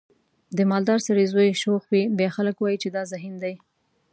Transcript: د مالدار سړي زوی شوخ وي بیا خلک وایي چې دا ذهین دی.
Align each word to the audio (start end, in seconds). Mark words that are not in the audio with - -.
د 0.57 0.59
مالدار 0.71 0.99
سړي 1.07 1.25
زوی 1.33 1.49
شوخ 1.61 1.81
وي 1.91 2.03
بیا 2.19 2.29
خلک 2.37 2.55
وایي 2.59 2.77
چې 2.83 2.89
دا 2.95 3.03
ذهین 3.11 3.35
دی. 3.43 3.53